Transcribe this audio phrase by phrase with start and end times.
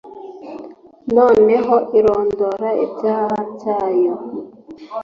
[1.17, 4.15] noneho irondora ibyaha byayo,